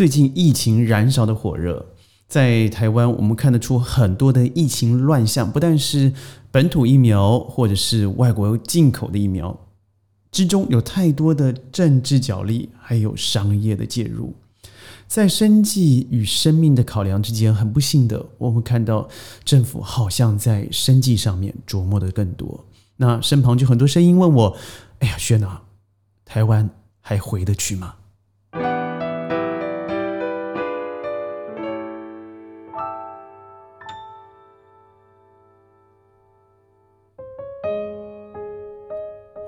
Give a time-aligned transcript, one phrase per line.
[0.00, 1.84] 最近疫情燃烧的火热，
[2.26, 6.10] 在台湾我们看得出很多的疫情乱象，不但是
[6.50, 9.54] 本土疫苗，或者是外国进口的疫苗
[10.32, 14.32] 之中，有太多的政治角力，还有商业的介入。
[15.06, 19.06] 在生计与生命的考量之间，很不幸的，我们看到
[19.44, 22.64] 政府好像在生计上面琢磨的更多。
[22.96, 24.56] 那身旁就很多声音问我
[25.00, 25.64] ：“哎呀，轩啊，
[26.24, 26.70] 台湾
[27.02, 27.96] 还回得去吗？”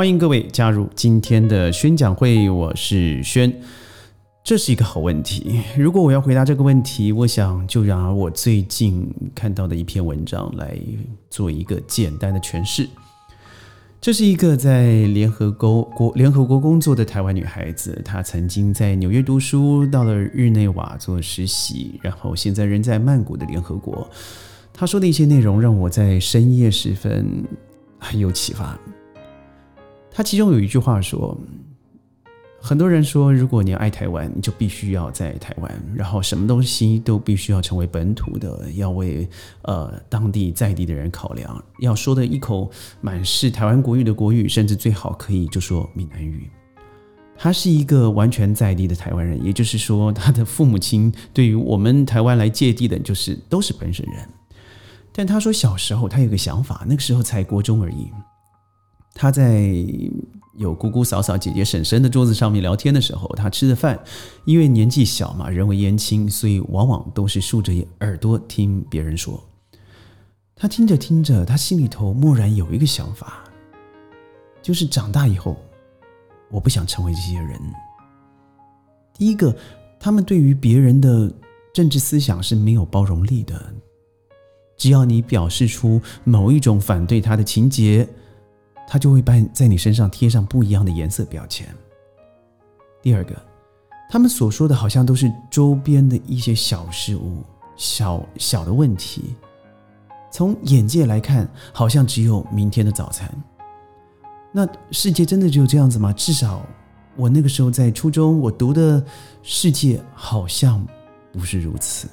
[0.00, 3.54] 欢迎各位加入今天的宣讲会，我是轩。
[4.42, 5.60] 这是一个好问题。
[5.76, 10.74] 如果我要回答这个问题，我想就让我最近看到的一篇文章来
[11.28, 12.88] 做一个简单的诠释。
[14.00, 24.08] 这是一个在联合国国联合国工作的台湾女孩子，她曾经在纽约读书，到了日内瓦做实习，然后现在人在曼谷的联合国。
[24.72, 27.44] 她说的一些内容让我在深夜时分
[27.98, 28.80] 很有启发。
[30.20, 31.34] 他其中有一句话说。
[32.60, 39.26] 很多人说，如果你爱台湾，你就必须要在台湾，然后什么东西都必须要成为本土的，要为
[39.62, 46.50] 呃当地在地的人考量，要说的一口满是台湾国语的国语，甚至最好可以就说闽南语。
[47.34, 54.28] 他是一个完全在地的台湾人，也就是说，他的父母亲对于我们台湾来借地的，就是都是本省人。
[55.14, 58.10] 但他说小时候他有个想法，那个时候才国中而已，
[59.14, 59.74] 他在。
[60.56, 63.98] 有姑姑、嫂嫂、姐姐、婶婶的桌子上面聊天的时候，他吃的饭，
[64.44, 69.42] 因为年纪小嘛，人微言轻，所以往往都是竖着耳朵听别人说。
[70.54, 73.44] 他听着听着，他心里头蓦然有一个想法，
[74.60, 75.56] 就是长大以后，
[76.50, 77.58] 我不想成为这些人。
[79.14, 79.56] 第一个，
[79.98, 81.32] 他们对于别人的
[81.72, 83.72] 政治思想是没有包容力的，
[84.76, 88.06] 只要你表示出某一种反对他的情节。
[88.92, 91.64] 他就会把在你身上贴上不一样的颜色标签。
[93.00, 93.40] 第二个，
[94.10, 97.44] 他们所说的好像都是周边的一些小事物、
[97.76, 99.36] 小小的问题。
[100.32, 103.30] 从眼界来看，好像只有明天的早餐。
[104.50, 106.12] 那世界真的只有这样子吗？
[106.12, 106.66] 至少
[107.14, 109.00] 我那个时候在初中，我读的
[109.40, 110.84] 世界好像
[111.32, 112.08] 不是如此。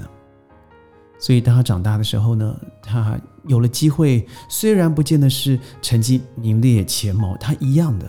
[1.19, 8.07] 所以，当他长大的时候呢，他有了机会，虽然不见得是成绩名列前茅，他一样的，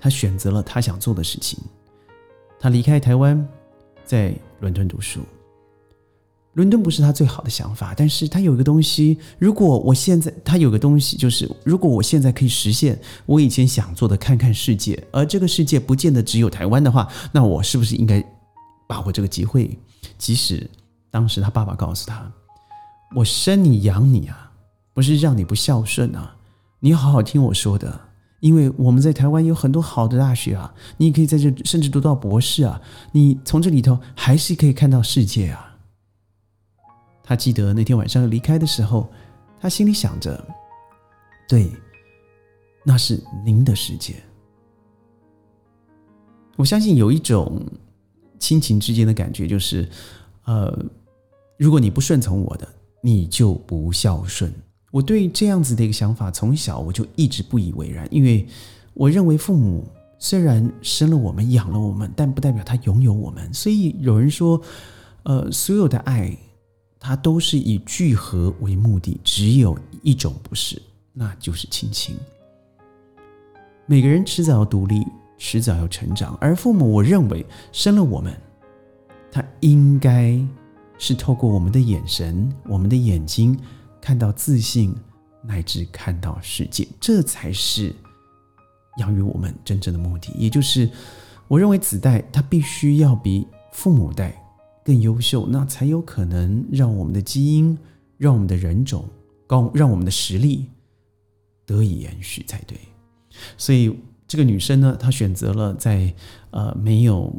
[0.00, 1.58] 他选择了他想做的事情。
[2.58, 3.46] 他离开台湾，
[4.04, 5.20] 在伦敦读书。
[6.54, 18.24] 伦敦不是他最好的想法，但是他有一个东西，如果我现在他有个东西，就是如果我现在可以实现我以前想做的，看看世界，而这个世界不见得只有台湾的话，那我是不是应该
[18.88, 19.78] 把握这个机会？
[20.16, 20.68] 即使
[21.10, 22.30] 当时他爸爸告诉他。
[23.16, 24.52] 我生你养你啊，
[24.92, 26.36] 不是让你不孝顺啊！
[26.80, 27.98] 你好好听我说的，
[28.40, 32.80] 因为我们在台湾有很多好的大学啊，你可以在这甚至读到博士啊，
[33.12, 35.76] 你从这里头还是可以看到世界啊。
[37.22, 39.10] 他记得那天晚上离开的时候，
[39.58, 40.46] 他心里想着：
[41.48, 41.72] 对，
[42.84, 44.16] 那是您的世界。
[46.56, 47.64] 我相信有一种
[48.38, 49.88] 亲情之间的感觉，就是
[50.48, 50.84] 呃，
[51.56, 52.66] 如果你不顺从我的。
[53.00, 54.52] 你就不孝顺。
[54.90, 58.44] 我对这样子的一个想法，从小我就一直不以为然，因为
[58.92, 59.86] 我认为父母
[60.18, 63.54] 虽然生了我们、养了我们，但不代表他拥有我们。
[63.54, 64.60] 所以有人说，
[65.22, 66.36] 呃，所有的爱，
[66.98, 70.82] 它都是以聚合为目的，只有一种不是，
[71.12, 72.16] 那就是亲情。
[73.86, 75.06] 每个人迟早要独立，
[75.38, 78.36] 迟早要成长，而父母，我认为生了我们，
[79.30, 80.38] 他应该。
[81.00, 83.56] 是透过我们的眼神、我们的眼睛，
[84.00, 84.92] 看到自信，
[85.44, 87.94] 乃至看到世界，这才是
[88.98, 90.32] 养育我们真正的目的。
[90.36, 90.90] 也就是，
[91.46, 94.44] 我认为子代他必须要比父母代
[94.84, 97.78] 更优秀，那才有可能让我们的基因、
[98.16, 99.08] 让我们的人种
[99.46, 100.66] 高、让我们的实力
[101.64, 102.76] 得以延续才对。
[103.56, 106.12] 所以，这个女生呢，她选择了在
[106.50, 107.32] 呃没有。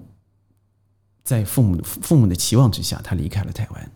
[1.30, 3.92] 在父母父母的期望之下，他离开了台湾。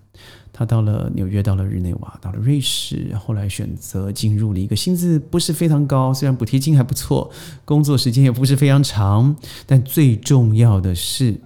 [0.51, 7.31] 他到了纽约，到了日内瓦，到了瑞士，后来选择进入了一个薪资不是非常高，虽然补贴金还不错，
[7.65, 9.35] 工作时间也不是非常长，
[9.65, 11.41] 但最重要的是，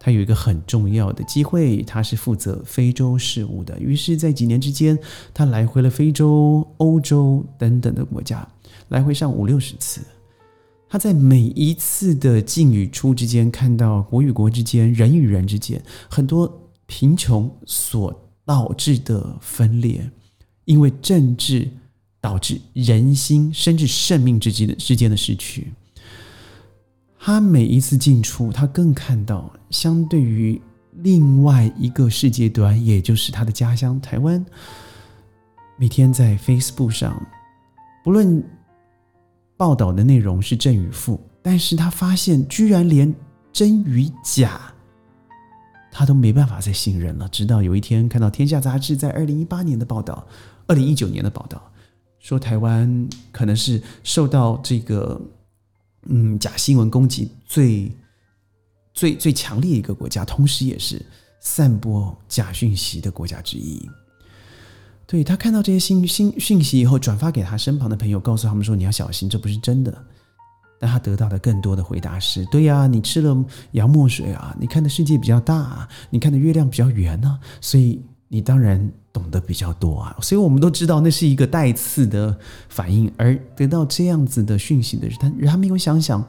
[0.00, 3.78] 他有一个很重要的机会，他是负责非洲事务的。
[3.78, 4.98] 于是，在几年之间，
[5.32, 8.44] 他来回了非洲、欧洲等等的国家，
[8.88, 10.00] 来回上五六十次。
[10.88, 20.08] 他在每一次的进与出之间，看到国与国之间、人与人之间很多贫穷所导致的分裂，
[20.64, 21.68] 因为政治
[22.20, 25.72] 导致人心甚至生命之间的之间的失去。
[27.18, 30.62] 他每一次进出，他更看到相对于
[30.92, 34.46] 另外一个世界端，也就是他的家乡台湾，
[35.76, 37.20] 每天在 Facebook 上，
[38.04, 38.40] 不论。
[39.56, 43.14] 报道的内容是正与负，但是他发现居然连
[43.52, 44.60] 真与假，
[45.90, 47.28] 他都没办法再信任了。
[47.30, 50.26] 直到有一天看到《天下》杂志在二零一八年的报道，
[50.66, 51.72] 二零一九年的报道，
[52.18, 55.20] 说台湾可能是受到这个
[56.02, 57.90] 嗯假新闻攻击最
[58.92, 61.00] 最最强烈一个国家，同时也是
[61.40, 63.88] 散播假讯息的国家之一。
[65.06, 69.96] 对他看到这些信信讯息以后，转发给他身旁的朋友，告诉他们说：“你要小心，这不是真的。”
[70.80, 82.36] 但他得到的更多的回答是：“对呀，你吃了洋墨水啊，你看的世界比较大，啊你看的月亮比较圆呢，所以你当然懂得比较多啊。”所以我们都知道那是一个带刺的
[82.68, 86.22] 反应，而得到这样子的讯息的人，他他没有想想，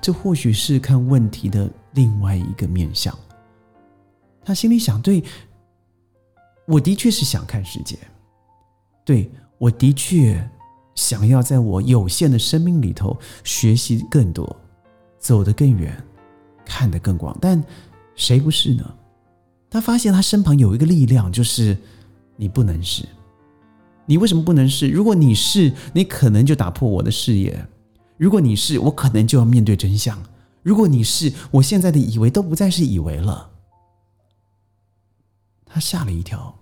[0.00, 3.12] 这或许是看问题的另外一个面相。
[4.44, 5.22] 他心里想：“对，
[6.66, 7.98] 我的确是想看世界。”
[9.04, 10.48] 对，我的确
[10.94, 14.56] 想要在我有限的生命里头学习更多，
[15.18, 15.96] 走得更远，
[16.64, 17.36] 看得更广。
[17.40, 17.62] 但
[18.14, 18.94] 谁不是呢？
[19.68, 21.76] 他发现他身旁有一个力量，就是
[22.36, 23.04] 你不能是。
[24.06, 24.88] 你为什么不能是？
[24.88, 27.52] 如果你是，你可能就打破我的视野；
[28.16, 30.16] 如果你是，我可能就要面对真相；
[30.62, 33.50] 如果你是，我现在的以为都不再是以为了。
[35.64, 36.58] 他吓了一跳，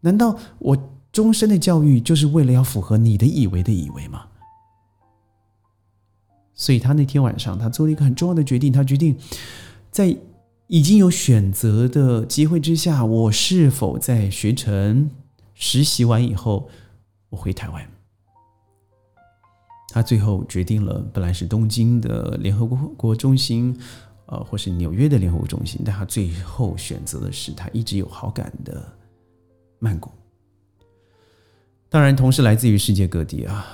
[0.00, 0.76] 难道我？
[1.12, 4.24] 终身的教育就是为了要符合你的以为的以为吗？
[6.54, 8.72] 所以他那天晚上，他做了一个很重要的决定。
[8.72, 9.16] 他决定
[9.90, 10.16] 在
[10.68, 15.10] 已经有选择的机会之下，我是否在学成
[15.54, 16.68] 实习完以后，
[17.28, 17.86] 我回台湾？
[19.88, 23.76] 他最后决定了，本来是东京的联合国国中心，
[24.24, 28.82] 呃，或是纽约的联合国中心，但他最后选择的是他一直有好感的
[29.78, 30.10] 曼谷。
[31.92, 33.66] 当然，同时来自于世界各地啊，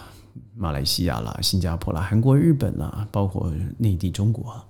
[0.57, 4.61] 马来西亚啦、新加坡啦、韩国、日本啦，包括内地中国，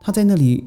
[0.00, 0.64] 他在那里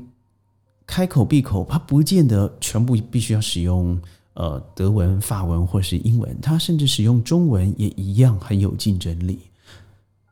[0.85, 3.97] 开口闭口，他不见得全部必须要使用
[4.33, 9.39] 呃德文、法文或是英文，他甚至使用中文也一样很有竞争力。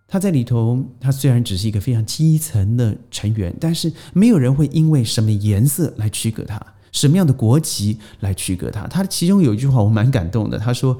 [0.05, 8.87] 他在里头，他虽然只是一个非常基层的成员，但是没有人会因为什么颜色来区隔他，什么样的国籍来区隔他。
[8.87, 10.97] 他其中有一句话我蛮感动的，他说。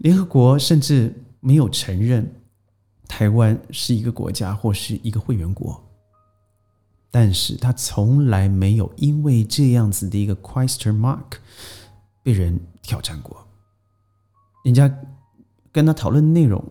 [0.00, 2.26] 联合国甚至没有承认
[3.06, 5.78] 台湾是一个国家或是一个会员国，
[7.10, 11.36] 但是他从来没有因为这样子的一个 question mark
[12.22, 13.46] 被人挑战过。
[14.64, 14.90] 人家
[15.70, 16.64] 跟他讨论的内容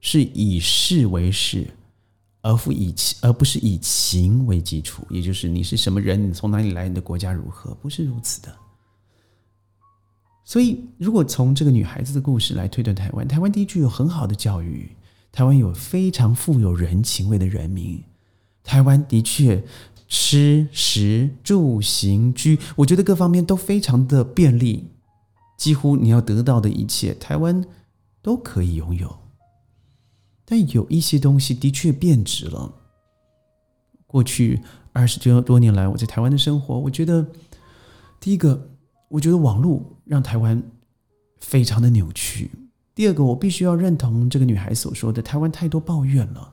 [0.00, 1.66] 是以事为事，
[2.46, 8.54] 而不以情而不是以情为基础，也就是你是什么人，你从哪里来，你的国家如何，不是如此的。
[10.44, 14.94] 所以，如果从这个女孩子的故事来推断台湾，台湾的确有很好的教育，
[15.32, 18.00] 台湾有非常富有人情味的人民，
[18.62, 19.64] 台湾的确
[20.06, 24.92] 吃食住行居，我觉得各方面都非常的便利，
[25.58, 27.64] 几乎你要得到的一切，台湾
[28.22, 29.25] 都可以拥有。
[30.46, 32.72] 但有一些东西的确变质了。
[34.06, 34.62] 过去
[34.92, 37.26] 二十多多年来，我在台湾的生活，我觉得
[38.18, 38.70] 第一个。
[39.08, 40.60] 我觉得网络让台湾
[41.38, 42.50] 非常的扭曲。
[42.92, 46.52] 第二个，我必须要认同这个女孩所说的，台湾太多抱怨了。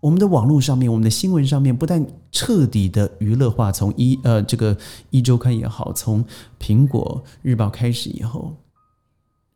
[0.00, 4.74] 我们的网络上面，我们的新闻上面，不但彻底的娱乐化，从一呃这个
[5.10, 6.24] 一周刊也好，从
[6.58, 8.56] 苹果日报开始以后，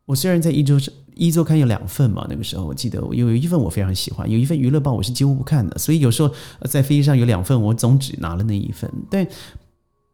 [0.07, 0.79] 我虽然在一周
[1.13, 9.27] 一周刊有两份嘛，那个时候我记得有有一份我非常喜欢，有一份娱乐报我是几乎不看的，所以有时候在飞机上有两份，我总只拿了那一份，但。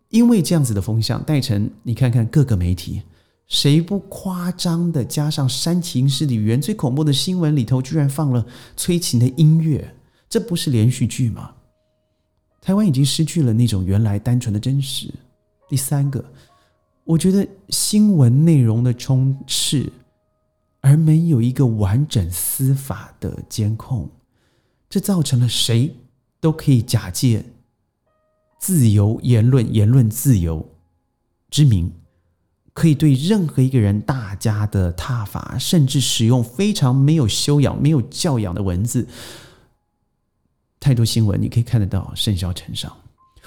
[0.09, 3.01] 因为这样子的风向，戴成，你看看各个媒体，
[3.47, 6.61] 谁不夸张的加上煽情式的语言？
[6.61, 8.45] 最恐怖的新闻里头居然放了
[8.77, 9.95] 催情的音乐，
[10.29, 11.49] 这不是连续剧吗？
[12.61, 15.11] 台湾已经失去了那种原来单纯的真实。
[15.67, 16.23] 第三个，
[17.05, 19.91] 我觉得新闻内容的充斥，
[20.79, 24.09] 而没有一个完整司法的监控，
[24.89, 25.95] 这造成了谁
[26.39, 27.45] 都可以假借。
[28.57, 30.65] 自由言论、言论自由
[31.49, 31.91] 之名，
[32.71, 39.05] 可以对任何一个人大家的挞伐，甚至使用非常没有修养、没有教养的文字，
[40.79, 42.95] 太多新闻，你可以看得到甚嚣尘上。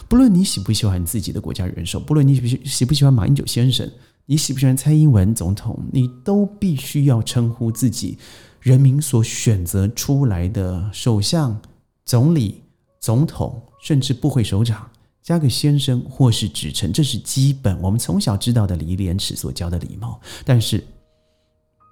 [0.08, 3.90] 不论你喜不喜欢自己的国家元首，不论你喜喜不喜欢马英九先生，
[4.24, 8.16] 你喜不喜欢蔡英文总统，你都必须要称呼自己
[8.60, 11.60] 人民所选择出来的首相、
[12.04, 12.62] 总理、
[13.00, 14.88] 总统，甚至部会首长，
[15.22, 20.20] 加个先生或是职称，这是基本我们从小知道的礼义廉耻所教的礼貌。
[20.44, 20.84] 但是，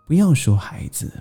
[0.06, 1.12] 不要说孩子，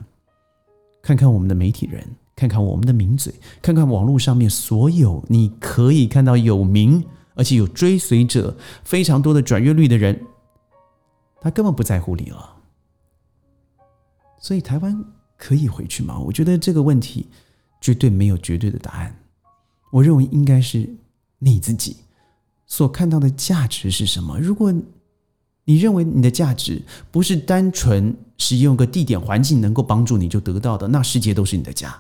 [1.01, 2.07] 看看我们的媒体人。
[2.35, 7.03] 看看我们的名嘴，看看网络上面所有你可以看到有名
[7.35, 10.19] 而且有追随者非常多的转阅率的人，
[11.41, 12.57] 他根本不在乎你了。
[14.39, 15.03] 所以台湾
[15.37, 16.19] 可以回去吗？
[16.19, 17.27] 我觉得这个问题
[17.79, 19.15] 绝对没有绝对的答案。
[19.91, 20.89] 我认为应该是
[21.39, 21.97] 你自己
[22.65, 24.39] 所看到的价值是什么。
[24.39, 24.73] 如果
[25.65, 31.95] 你认为你的价值不是单纯使用个地点环境能够帮助你就得到的，那世界都是你的家。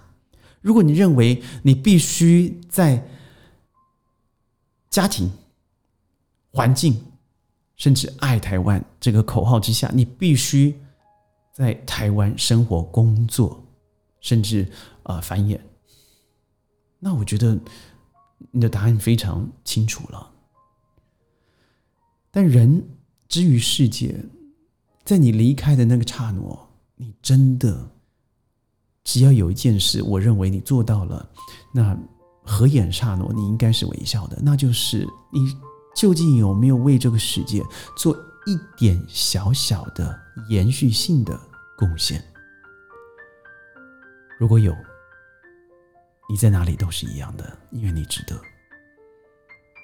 [0.63, 3.05] 如果你认为你必须在
[4.89, 5.29] 家庭、
[6.51, 6.99] 环境，
[7.75, 10.73] 甚至爱台湾这个口号之下，你必须
[11.51, 13.61] 在台湾生活、工作，
[14.21, 14.65] 甚至
[15.03, 15.59] 啊繁衍，
[16.97, 17.59] 那我觉得
[18.51, 20.31] 你的答案非常清楚了。
[22.31, 22.87] 但人
[23.27, 24.15] 之于世界，
[25.03, 27.89] 在你离开的那个刹那，你真的。
[29.03, 31.29] 只要有一件事，我认为你做到了，
[31.73, 31.97] 那
[32.43, 34.37] 合眼刹那，你应该是微笑的。
[34.41, 35.41] 那就是你
[35.95, 37.61] 究竟有没有为这个世界
[37.97, 40.19] 做一点小小的
[40.49, 41.39] 延续性的
[41.77, 42.23] 贡献？
[44.39, 44.75] 如果有，
[46.29, 48.39] 你在哪里都是一样的，因为你值得。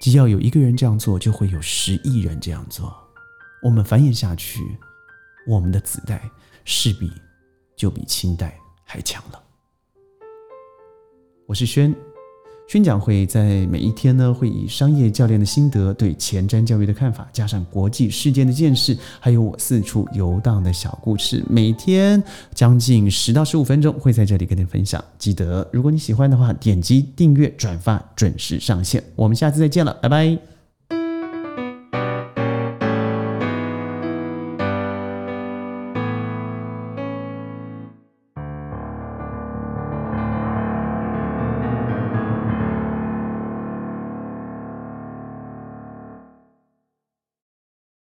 [0.00, 2.94] 只要有一个人这样做，就会有十亿人这样做。
[3.62, 4.78] 我们繁衍下去，
[5.46, 6.30] 我们的子代
[6.64, 7.10] 势必
[7.76, 8.59] 就比清代。
[8.92, 9.40] 太强了！
[11.46, 11.94] 我是轩，
[12.66, 22.20] 宣讲会在每一天呢，会以商业教练的心得、对前瞻教育的看法，加上国际事件的见识，还有我四处游荡的小故事，每天
[22.52, 25.00] 将近十到十五分钟，会在这里跟你分享。
[25.16, 29.00] 记得，如果你喜欢的话，点击订阅、转发，准时上线。
[29.14, 30.59] 我们下次再见了，拜拜。